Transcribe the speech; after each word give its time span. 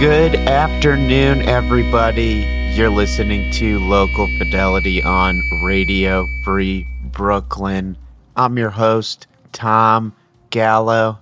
Good 0.00 0.34
afternoon, 0.34 1.42
everybody. 1.42 2.46
You're 2.72 2.88
listening 2.88 3.52
to 3.52 3.78
Local 3.80 4.28
Fidelity 4.38 5.02
on 5.02 5.38
Radio 5.62 6.26
Free 6.42 6.86
Brooklyn. 7.12 7.98
I'm 8.34 8.56
your 8.56 8.70
host, 8.70 9.26
Tom 9.52 10.14
Gallo. 10.48 11.18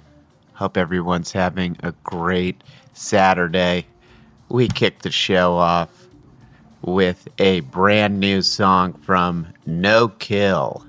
Hope 0.53 0.77
everyone's 0.77 1.33
having 1.33 1.77
a 1.83 1.91
great 2.05 2.63
Saturday. 2.93 3.85
We 4.49 4.69
kicked 4.69 5.03
the 5.03 5.11
show 5.11 5.57
off 5.57 5.91
with 6.83 7.27
a 7.39 7.59
brand 7.63 8.21
new 8.21 8.43
song 8.43 8.93
from 8.93 9.49
No 9.67 10.07
Kill. 10.07 10.87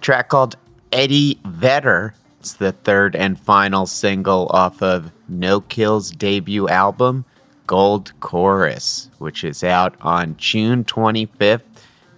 Track 0.00 0.30
called 0.30 0.56
Eddie 0.90 1.38
Vedder. 1.44 2.12
It's 2.44 2.52
the 2.52 2.72
third 2.72 3.16
and 3.16 3.40
final 3.40 3.86
single 3.86 4.48
off 4.50 4.82
of 4.82 5.10
No 5.28 5.62
Kill's 5.62 6.10
debut 6.10 6.68
album, 6.68 7.24
Gold 7.66 8.12
Chorus, 8.20 9.08
which 9.16 9.44
is 9.44 9.64
out 9.64 9.94
on 10.02 10.36
June 10.36 10.84
25th 10.84 11.62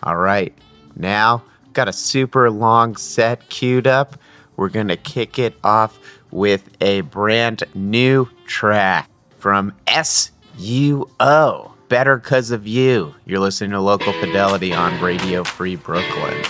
All 0.03 0.17
right, 0.17 0.53
now 0.95 1.43
got 1.73 1.87
a 1.87 1.93
super 1.93 2.49
long 2.49 2.95
set 2.95 3.47
queued 3.49 3.87
up. 3.87 4.17
We're 4.57 4.69
going 4.69 4.89
to 4.89 4.97
kick 4.97 5.39
it 5.39 5.55
off 5.63 5.99
with 6.31 6.69
a 6.81 7.01
brand 7.01 7.63
new 7.73 8.27
track 8.45 9.09
from 9.37 9.73
SUO. 9.87 11.71
Better 11.89 12.19
Cause 12.19 12.51
of 12.51 12.67
You. 12.67 13.13
You're 13.25 13.39
listening 13.39 13.71
to 13.71 13.81
Local 13.81 14.13
Fidelity 14.13 14.73
on 14.73 15.01
Radio 15.01 15.43
Free 15.43 15.75
Brooklyn. 15.75 16.45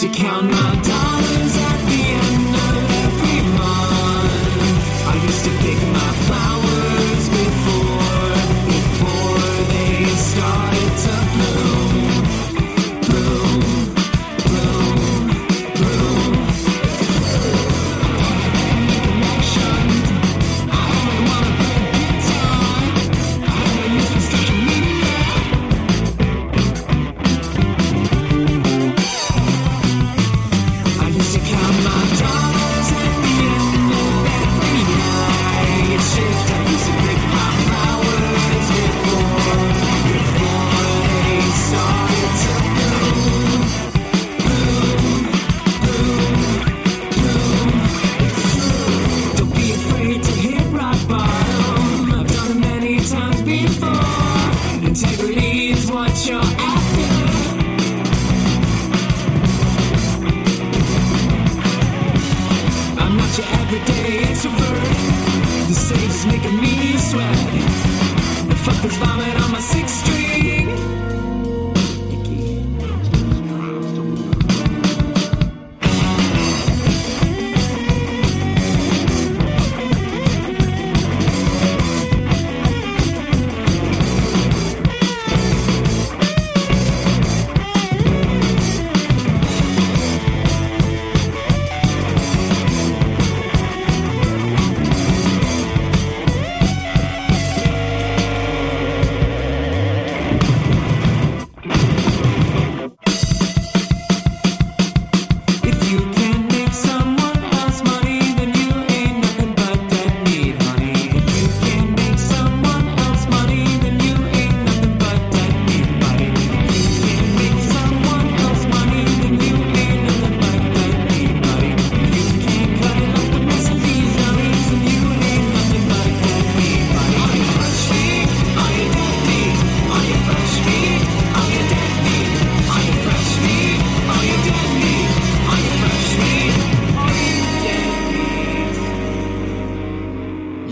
To 0.00 0.08
count 0.08 0.50
my 0.50 0.69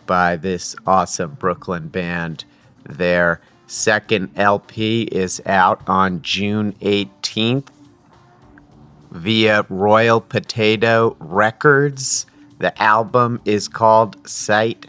by 0.07 0.35
this 0.35 0.75
awesome 0.85 1.35
Brooklyn 1.35 1.87
band. 1.87 2.43
Their 2.83 3.39
second 3.67 4.29
LP 4.35 5.03
is 5.03 5.41
out 5.45 5.81
on 5.87 6.21
June 6.21 6.73
18th 6.81 7.69
via 9.11 9.65
Royal 9.69 10.19
Potato 10.19 11.15
Records. 11.19 12.25
The 12.59 12.77
album 12.83 13.39
is 13.45 13.69
called 13.69 14.17
Sight 14.27 14.87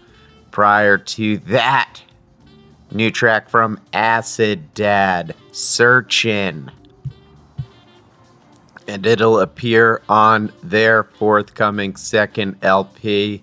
Prior 0.51 0.99
to 0.99 1.39
that, 1.39 2.03
new 2.93 3.11
track 3.11 3.49
from 3.49 3.81
Acid 3.93 4.73
Dad, 4.75 5.35
Searchin'. 5.53 6.71
And 8.87 9.05
it'll 9.07 9.41
appear 9.41 10.03
on 10.09 10.53
their 10.63 11.03
forthcoming 11.05 11.97
second 11.97 12.57
LP. 12.63 13.43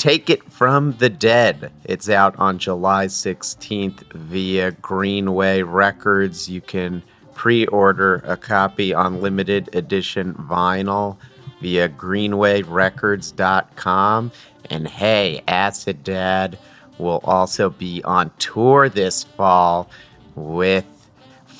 Take 0.00 0.28
It 0.30 0.50
From 0.50 0.92
the 0.92 1.10
Dead. 1.10 1.70
It's 1.84 2.08
out 2.08 2.34
on 2.38 2.58
July 2.58 3.04
16th 3.04 4.10
via 4.14 4.70
Greenway 4.70 5.60
Records. 5.60 6.48
You 6.48 6.62
can 6.62 7.02
pre 7.34 7.66
order 7.66 8.22
a 8.24 8.38
copy 8.38 8.94
on 8.94 9.20
limited 9.20 9.68
edition 9.74 10.32
vinyl 10.32 11.18
via 11.60 11.90
greenwayrecords.com. 11.90 14.32
And 14.70 14.88
hey, 14.88 15.42
Acid 15.46 16.02
Dad 16.02 16.58
will 16.96 17.20
also 17.24 17.68
be 17.68 18.02
on 18.02 18.30
tour 18.38 18.88
this 18.88 19.24
fall 19.24 19.90
with 20.34 20.86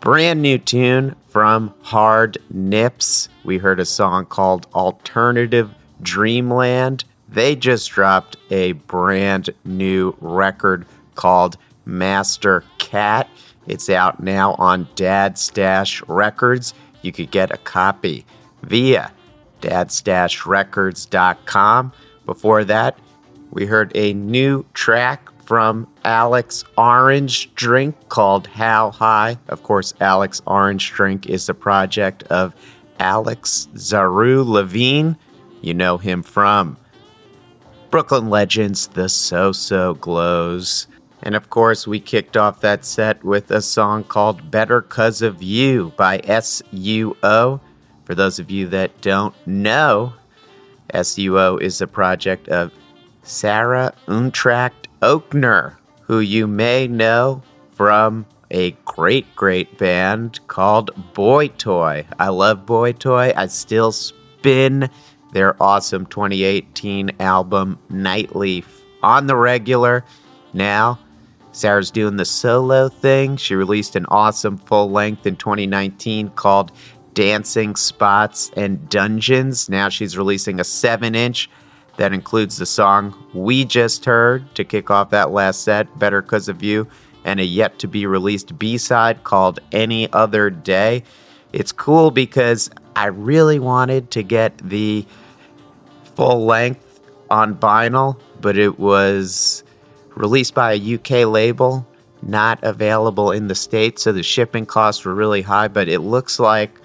brand 0.00 0.42
new 0.42 0.58
tune 0.58 1.14
from 1.28 1.74
Hard 1.82 2.38
Nips. 2.50 3.28
We 3.44 3.58
heard 3.58 3.80
a 3.80 3.84
song 3.84 4.26
called 4.26 4.66
Alternative 4.74 5.70
Dreamland. 6.02 7.04
They 7.28 7.54
just 7.54 7.90
dropped 7.90 8.36
a 8.50 8.72
brand 8.72 9.50
new 9.64 10.16
record 10.20 10.86
called 11.14 11.56
Master 11.84 12.64
Cat. 12.78 13.28
It's 13.66 13.88
out 13.90 14.22
now 14.22 14.54
on 14.54 14.88
Dad 14.94 15.38
Stash 15.38 16.02
Records. 16.08 16.74
You 17.02 17.12
could 17.12 17.30
get 17.30 17.52
a 17.52 17.56
copy 17.58 18.24
via 18.62 19.12
dadstashrecords.com. 19.60 21.92
Before 22.26 22.64
that, 22.64 22.98
we 23.50 23.66
heard 23.66 23.92
a 23.94 24.14
new 24.14 24.64
track 24.74 25.28
from 25.44 25.86
Alex 26.04 26.64
Orange 26.78 27.52
Drink 27.54 27.96
called 28.08 28.46
How 28.46 28.92
High. 28.92 29.36
Of 29.48 29.64
course, 29.64 29.92
Alex 30.00 30.40
Orange 30.46 30.92
Drink 30.92 31.26
is 31.26 31.46
the 31.46 31.54
project 31.54 32.22
of 32.24 32.54
Alex 33.00 33.68
Zaru 33.74 34.46
Levine. 34.46 35.16
You 35.60 35.74
know 35.74 35.98
him 35.98 36.22
from 36.22 36.76
Brooklyn 37.90 38.30
Legends, 38.30 38.86
The 38.86 39.08
So 39.08 39.50
So 39.50 39.96
Glos. 39.96 40.86
And 41.22 41.34
of 41.34 41.50
course, 41.50 41.86
we 41.86 41.98
kicked 41.98 42.36
off 42.36 42.60
that 42.60 42.84
set 42.84 43.22
with 43.24 43.50
a 43.50 43.60
song 43.60 44.04
called 44.04 44.50
Better 44.50 44.80
Cause 44.80 45.20
of 45.20 45.42
You 45.42 45.92
by 45.96 46.18
SUO. 46.18 47.60
For 48.10 48.16
those 48.16 48.40
of 48.40 48.50
you 48.50 48.66
that 48.70 49.00
don't 49.02 49.36
know, 49.46 50.14
SUO 50.92 51.62
is 51.62 51.80
a 51.80 51.86
project 51.86 52.48
of 52.48 52.72
Saara 53.22 53.92
Untracht 54.08 54.88
Oakner, 55.00 55.76
who 56.02 56.18
you 56.18 56.48
may 56.48 56.88
know 56.88 57.40
from 57.70 58.26
a 58.50 58.72
great, 58.84 59.32
great 59.36 59.78
band 59.78 60.40
called 60.48 60.90
Boy 61.14 61.46
Toy. 61.56 62.04
I 62.18 62.30
love 62.30 62.66
Boy 62.66 62.94
Toy. 62.94 63.32
I 63.36 63.46
still 63.46 63.92
spin 63.92 64.90
their 65.32 65.54
awesome 65.62 66.04
2018 66.06 67.12
album 67.20 67.78
Nightleaf 67.92 68.64
on 69.04 69.28
the 69.28 69.36
regular. 69.36 70.04
Now, 70.52 70.98
Saara's 71.52 71.92
doing 71.92 72.16
the 72.16 72.24
solo 72.24 72.88
thing. 72.88 73.36
She 73.36 73.54
released 73.54 73.94
an 73.94 74.06
awesome 74.06 74.58
full 74.58 74.90
length 74.90 75.28
in 75.28 75.36
2019 75.36 76.30
called 76.30 76.72
Dancing 77.14 77.76
Spots 77.76 78.50
and 78.56 78.88
Dungeons. 78.88 79.68
Now 79.68 79.88
she's 79.88 80.16
releasing 80.16 80.60
a 80.60 80.64
7 80.64 81.14
inch 81.14 81.50
that 81.96 82.12
includes 82.12 82.56
the 82.56 82.66
song 82.66 83.14
we 83.34 83.64
just 83.64 84.04
heard 84.04 84.54
to 84.54 84.64
kick 84.64 84.90
off 84.90 85.10
that 85.10 85.30
last 85.32 85.62
set, 85.62 85.98
Better 85.98 86.22
Cause 86.22 86.48
of 86.48 86.62
You, 86.62 86.86
and 87.24 87.40
a 87.40 87.44
yet 87.44 87.78
to 87.80 87.88
be 87.88 88.06
released 88.06 88.58
B 88.58 88.78
side 88.78 89.24
called 89.24 89.60
Any 89.72 90.10
Other 90.12 90.50
Day. 90.50 91.02
It's 91.52 91.72
cool 91.72 92.10
because 92.10 92.70
I 92.96 93.06
really 93.06 93.58
wanted 93.58 94.10
to 94.12 94.22
get 94.22 94.56
the 94.58 95.04
full 96.16 96.46
length 96.46 97.00
on 97.30 97.54
vinyl, 97.56 98.18
but 98.40 98.56
it 98.56 98.78
was 98.78 99.62
released 100.14 100.54
by 100.54 100.72
a 100.72 100.94
UK 100.94 101.26
label, 101.28 101.86
not 102.22 102.58
available 102.62 103.30
in 103.30 103.48
the 103.48 103.54
States, 103.54 104.02
so 104.02 104.12
the 104.12 104.22
shipping 104.22 104.66
costs 104.66 105.04
were 105.04 105.14
really 105.14 105.42
high, 105.42 105.68
but 105.68 105.88
it 105.88 106.00
looks 106.00 106.38
like 106.38 106.79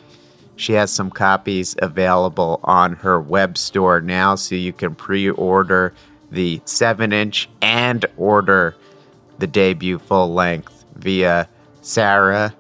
she 0.56 0.74
has 0.74 0.92
some 0.92 1.12
copies 1.12 1.76
available 1.80 2.60
on 2.64 2.94
her 2.94 3.20
web 3.20 3.58
store 3.58 4.02
now, 4.02 4.36
so 4.36 4.56
you 4.56 4.74
can 4.74 4.96
pre 4.96 5.30
order 5.30 5.94
the 6.32 6.62
7 6.66 7.14
inch 7.14 7.50
and 7.62 8.06
order 8.18 8.76
the 9.40 9.48
debut 9.48 10.00
full 10.00 10.34
length 10.34 10.86
via 10.96 11.48
saarasays.com, 11.82 12.56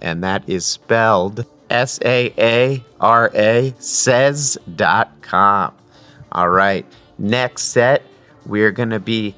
and 0.00 0.22
that 0.24 0.48
is 0.48 0.64
spelled 0.66 1.44
S 1.70 1.98
A 2.04 2.32
A 2.38 2.84
R 3.00 3.30
A 3.34 3.74
says.com. 3.78 5.74
All 6.32 6.50
right, 6.50 6.86
next 7.18 7.62
set, 7.64 8.02
we're 8.44 8.72
going 8.72 8.90
to 8.90 9.00
be 9.00 9.34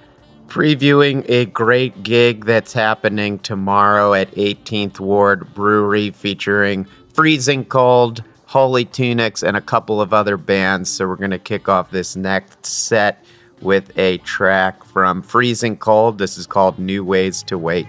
previewing 0.49 1.29
a 1.29 1.45
great 1.47 2.03
gig 2.03 2.47
that's 2.47 2.73
happening 2.73 3.39
tomorrow 3.39 4.15
at 4.15 4.31
18th 4.33 4.99
Ward 4.99 5.53
Brewery 5.55 6.11
featuring 6.11 6.87
Freezing 7.13 7.67
Cold, 7.67 8.25
Holy 8.47 8.87
Tunics, 8.87 9.43
and 9.43 9.57
a 9.57 9.61
couple 9.61 10.01
of 10.01 10.15
other 10.15 10.39
bands. 10.39 10.91
So 10.91 11.07
we're 11.07 11.17
going 11.17 11.31
to 11.31 11.39
kick 11.39 11.69
off 11.69 11.91
this 11.91 12.17
next 12.17 12.65
set 12.65 13.25
with 13.61 13.97
a 13.99 14.19
track 14.19 14.85
from 14.85 15.21
Freezing 15.23 15.77
Cold. 15.77 16.17
This 16.19 16.39
is 16.39 16.47
called 16.47 16.79
New 16.79 17.05
Ways 17.05 17.43
to 17.45 17.59
Wait. 17.59 17.87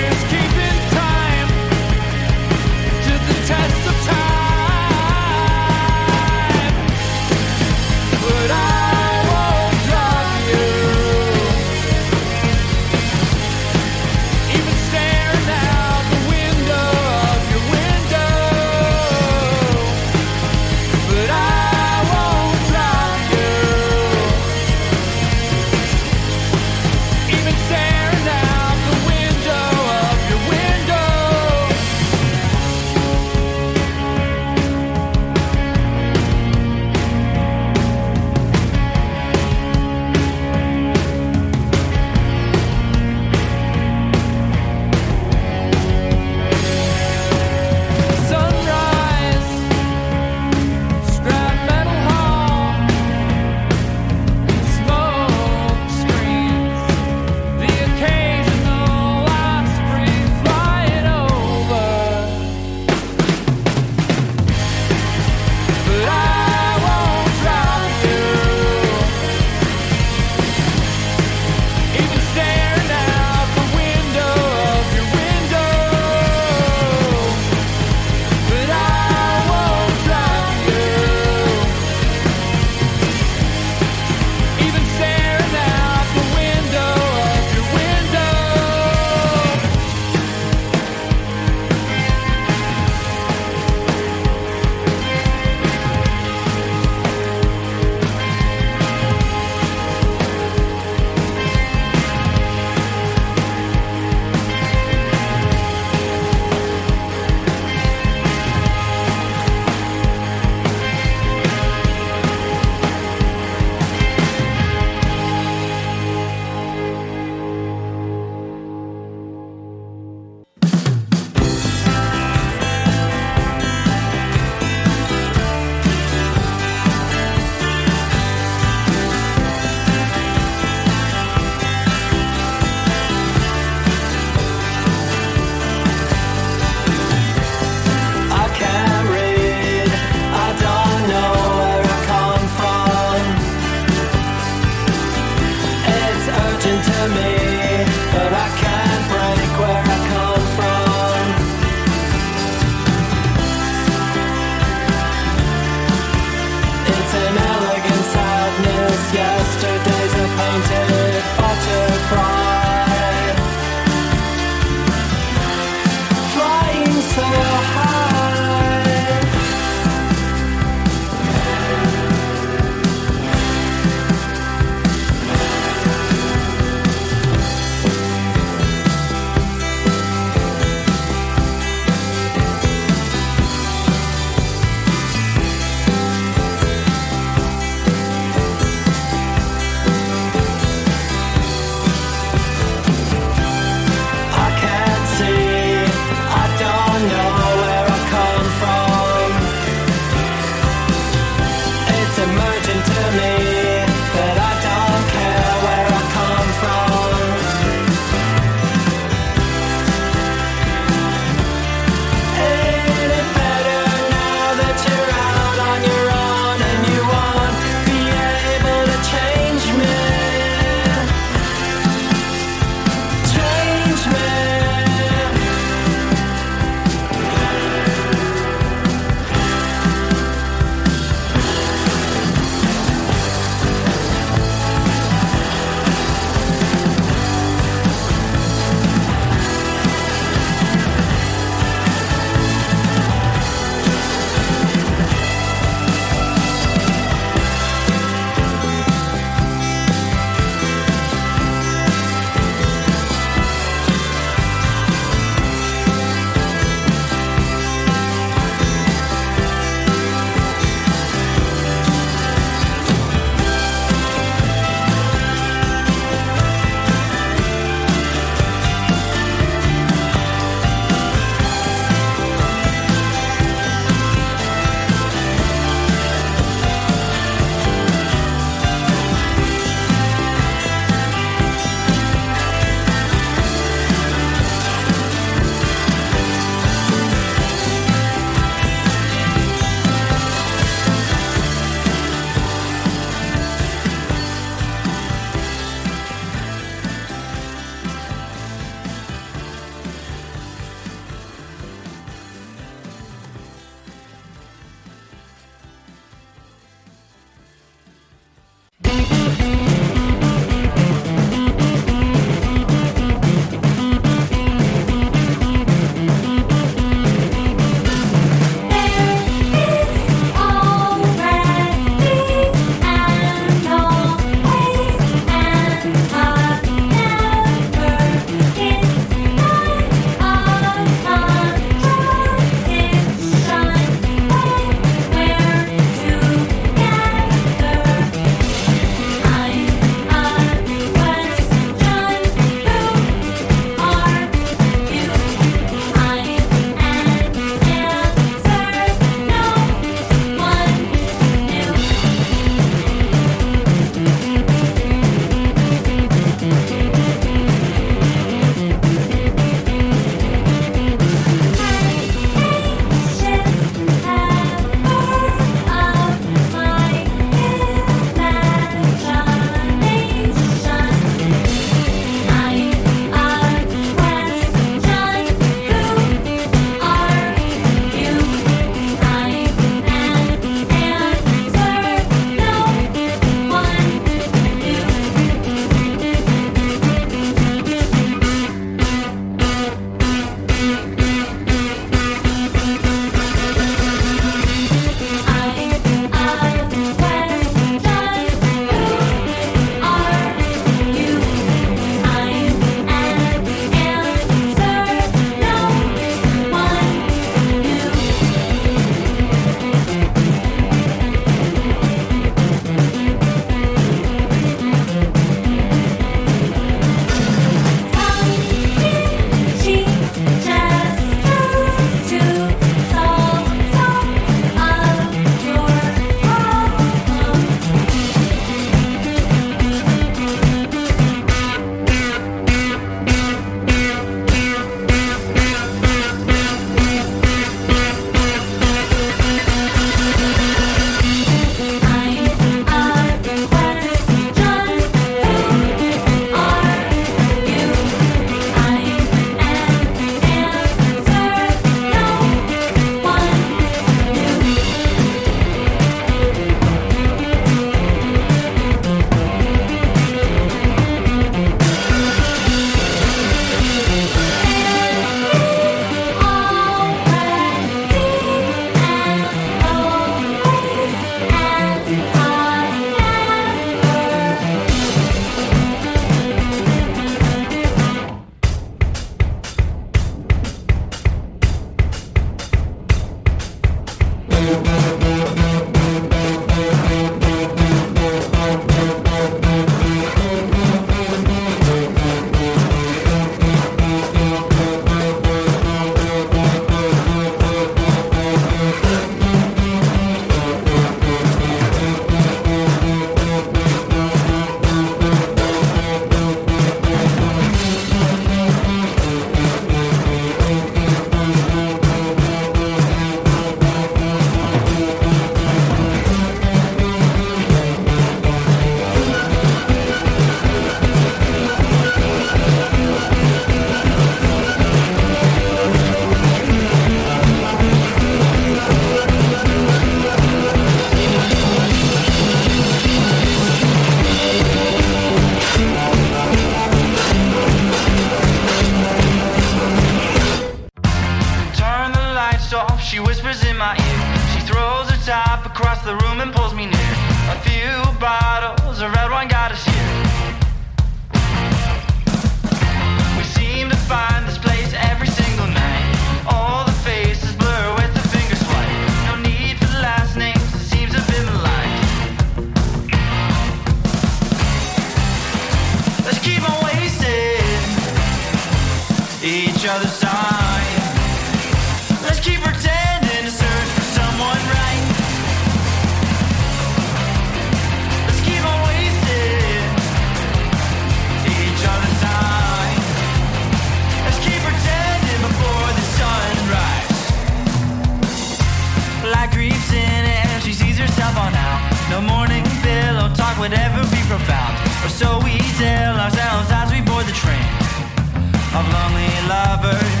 Of 598.58 598.64
lonely 598.72 599.12
lovers. 599.28 600.00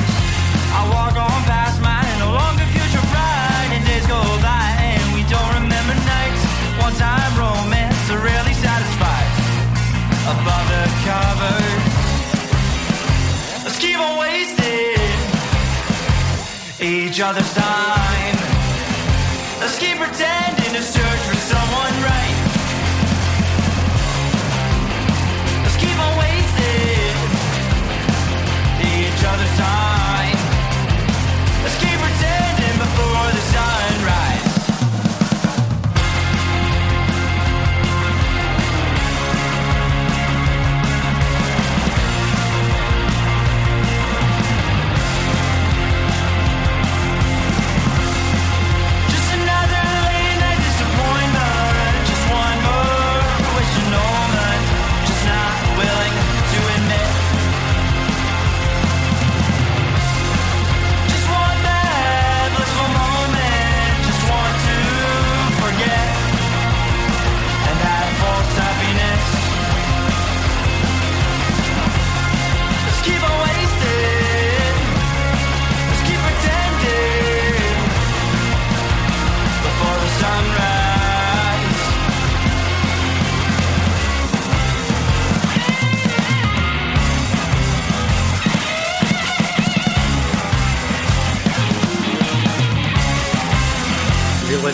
I 0.72 0.82
walk 0.88 1.14
on 1.16 1.40
past 1.44 1.76
mine, 1.80 2.16
no 2.24 2.32
longer 2.32 2.64
future 2.72 3.04
pride, 3.12 3.70
and 3.76 3.84
days 3.84 4.06
go 4.06 4.20
by 4.40 4.66
and 4.80 5.04
we 5.12 5.22
don't 5.28 5.52
remember 5.60 5.94
nights. 6.14 6.42
One 6.80 6.94
time 6.96 7.32
romance 7.36 8.00
rarely 8.08 8.54
satisfied. 8.66 9.28
Above 10.34 10.66
the 10.72 10.84
covers, 11.04 11.84
let's 13.64 13.78
keep 13.78 13.98
on 13.98 14.14
wasting 14.24 14.96
each 16.80 17.20
other's 17.20 17.52
time. 17.52 17.95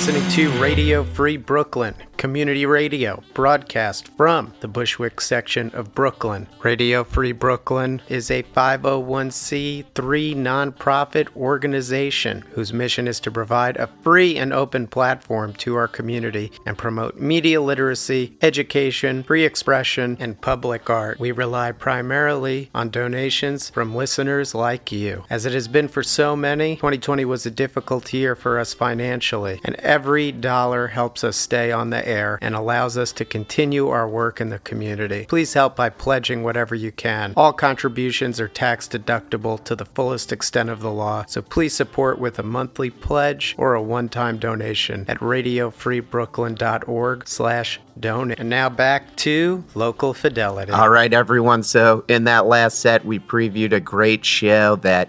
Listening 0.04 0.28
to 0.30 0.50
Radio 0.60 1.04
Free 1.04 1.36
Brooklyn, 1.36 1.94
community 2.22 2.64
radio, 2.64 3.20
broadcast 3.34 4.06
from 4.16 4.54
the 4.60 4.68
Bushwick 4.68 5.20
section 5.20 5.68
of 5.74 5.92
Brooklyn. 5.92 6.46
Radio 6.62 7.02
Free 7.02 7.32
Brooklyn 7.32 8.00
is 8.08 8.30
a 8.30 8.44
501c3 8.44 10.36
nonprofit 10.36 11.34
organization 11.34 12.44
whose 12.52 12.72
mission 12.72 13.08
is 13.08 13.18
to 13.18 13.32
provide 13.32 13.76
a 13.76 13.88
free 14.04 14.38
and 14.38 14.52
open 14.52 14.86
platform 14.86 15.52
to 15.54 15.74
our 15.74 15.88
community 15.88 16.52
and 16.64 16.78
promote 16.78 17.16
media 17.16 17.60
literacy, 17.60 18.36
education, 18.40 19.24
free 19.24 19.44
expression, 19.44 20.16
and 20.20 20.40
public 20.40 20.88
art. 20.88 21.18
We 21.18 21.32
rely 21.32 21.72
primarily 21.72 22.70
on 22.72 22.90
donations 22.90 23.68
from 23.68 23.96
listeners 23.96 24.54
like 24.54 24.92
you. 24.92 25.24
As 25.28 25.44
it 25.44 25.54
has 25.54 25.66
been 25.66 25.88
for 25.88 26.04
so 26.04 26.36
many, 26.36 26.76
2020 26.76 27.24
was 27.24 27.46
a 27.46 27.50
difficult 27.50 28.12
year 28.12 28.36
for 28.36 28.60
us 28.60 28.74
financially, 28.74 29.60
and 29.64 29.74
every 29.80 30.30
dollar 30.30 30.86
helps 30.86 31.24
us 31.24 31.36
stay 31.36 31.72
on 31.72 31.90
the 31.90 32.11
air 32.12 32.38
and 32.42 32.54
allows 32.54 32.98
us 32.98 33.12
to 33.12 33.24
continue 33.24 33.88
our 33.88 34.08
work 34.08 34.40
in 34.40 34.50
the 34.50 34.58
community. 34.58 35.24
Please 35.26 35.54
help 35.54 35.74
by 35.74 35.88
pledging 35.88 36.42
whatever 36.42 36.74
you 36.74 36.92
can. 36.92 37.32
All 37.36 37.52
contributions 37.52 38.38
are 38.38 38.48
tax 38.48 38.86
deductible 38.86 39.62
to 39.64 39.74
the 39.74 39.86
fullest 39.86 40.32
extent 40.32 40.68
of 40.68 40.80
the 40.80 40.92
law, 40.92 41.24
so 41.26 41.42
please 41.42 41.74
support 41.74 42.18
with 42.18 42.38
a 42.38 42.42
monthly 42.42 42.90
pledge 42.90 43.54
or 43.58 43.74
a 43.74 43.82
one-time 43.82 44.38
donation 44.38 45.04
at 45.08 45.18
radiofreebrooklyn.org 45.18 47.26
slash 47.26 47.80
donate. 47.98 48.40
And 48.40 48.50
now 48.50 48.68
back 48.68 49.16
to 49.16 49.64
local 49.74 50.14
fidelity. 50.14 50.72
All 50.72 50.88
right, 50.88 51.12
everyone. 51.12 51.62
So 51.62 52.04
in 52.08 52.24
that 52.24 52.46
last 52.46 52.80
set, 52.80 53.04
we 53.04 53.18
previewed 53.18 53.72
a 53.72 53.80
great 53.80 54.24
show 54.24 54.76
that 54.76 55.08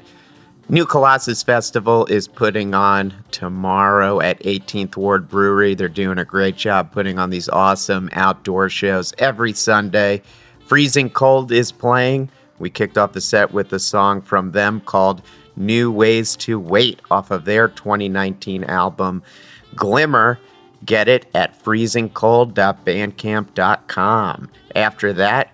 New 0.69 0.85
Colossus 0.85 1.43
Festival 1.43 2.05
is 2.05 2.25
putting 2.27 2.73
on 2.73 3.13
tomorrow 3.31 4.21
at 4.21 4.39
18th 4.39 4.95
Ward 4.95 5.27
Brewery. 5.27 5.75
They're 5.75 5.89
doing 5.89 6.17
a 6.17 6.25
great 6.25 6.55
job 6.55 6.93
putting 6.93 7.19
on 7.19 7.31
these 7.31 7.49
awesome 7.49 8.09
outdoor 8.13 8.69
shows 8.69 9.13
every 9.17 9.51
Sunday. 9.51 10.21
Freezing 10.65 11.09
Cold 11.09 11.51
is 11.51 11.73
playing. 11.73 12.29
We 12.59 12.69
kicked 12.69 12.97
off 12.97 13.11
the 13.11 13.19
set 13.19 13.51
with 13.51 13.73
a 13.73 13.79
song 13.79 14.21
from 14.21 14.53
them 14.53 14.79
called 14.81 15.21
New 15.57 15.91
Ways 15.91 16.37
to 16.37 16.57
Wait 16.57 17.01
off 17.11 17.29
of 17.29 17.43
their 17.43 17.67
2019 17.67 18.63
album 18.63 19.21
Glimmer. 19.75 20.39
Get 20.85 21.09
it 21.09 21.25
at 21.33 21.61
freezingcold.bandcamp.com. 21.61 24.49
After 24.75 25.13
that, 25.13 25.53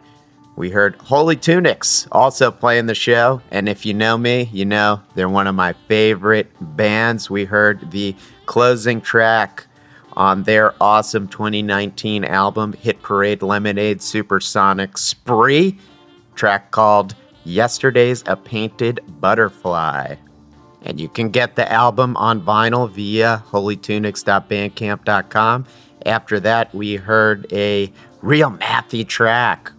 we 0.59 0.69
heard 0.69 0.95
Holy 0.97 1.35
Tunics 1.37 2.05
also 2.11 2.51
playing 2.51 2.85
the 2.87 2.93
show. 2.93 3.41
And 3.49 3.69
if 3.69 3.85
you 3.85 3.93
know 3.93 4.17
me, 4.17 4.49
you 4.51 4.65
know 4.65 4.99
they're 5.15 5.29
one 5.29 5.47
of 5.47 5.55
my 5.55 5.71
favorite 5.87 6.51
bands. 6.75 7.29
We 7.29 7.45
heard 7.45 7.91
the 7.91 8.13
closing 8.45 8.99
track 8.99 9.67
on 10.17 10.43
their 10.43 10.75
awesome 10.81 11.29
2019 11.29 12.25
album, 12.25 12.73
Hit 12.73 13.01
Parade 13.01 13.41
Lemonade 13.41 14.01
Supersonic 14.01 14.97
Spree, 14.97 15.77
track 16.35 16.71
called 16.71 17.15
Yesterday's 17.45 18.21
a 18.25 18.35
Painted 18.35 18.99
Butterfly. 19.21 20.15
And 20.81 20.99
you 20.99 21.07
can 21.07 21.29
get 21.29 21.55
the 21.55 21.71
album 21.71 22.17
on 22.17 22.41
vinyl 22.41 22.91
via 22.91 23.41
holytunics.bandcamp.com. 23.49 25.65
After 26.05 26.39
that, 26.41 26.75
we 26.75 26.97
heard 26.97 27.47
a 27.53 27.93
real 28.21 28.51
mathy 28.51 29.07
track 29.07 29.71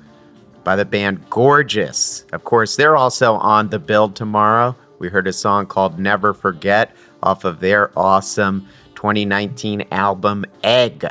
by 0.64 0.76
the 0.76 0.84
band 0.84 1.24
Gorgeous. 1.30 2.26
Of 2.32 2.44
course, 2.44 2.76
they're 2.76 2.96
also 2.96 3.34
on 3.34 3.70
the 3.70 3.78
build 3.78 4.16
tomorrow. 4.16 4.76
We 4.98 5.08
heard 5.08 5.26
a 5.26 5.32
song 5.32 5.66
called 5.66 5.98
Never 5.98 6.34
Forget 6.34 6.94
off 7.22 7.44
of 7.44 7.60
their 7.60 7.90
awesome 7.98 8.66
2019 8.94 9.84
album 9.92 10.44
Egg. 10.62 11.06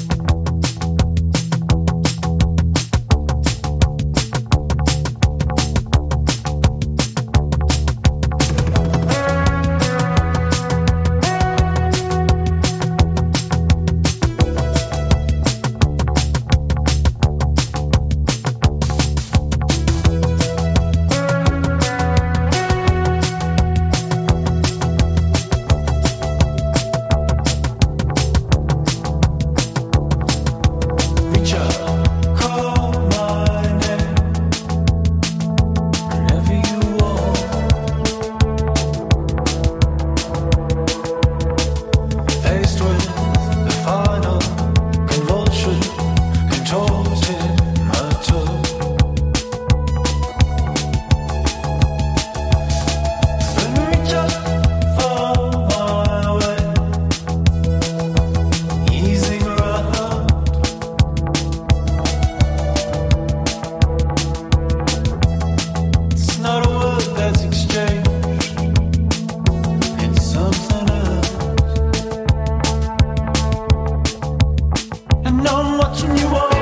I'm 75.55 75.79
watching 75.79 76.17
you 76.19 76.29
walk 76.33 76.54